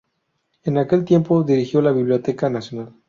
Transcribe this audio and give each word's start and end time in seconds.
En 0.63 0.79
aquel 0.79 1.05
tiempo, 1.05 1.43
dirigió 1.43 1.79
la 1.79 1.91
Biblioteca 1.91 2.49
Nacional. 2.49 2.91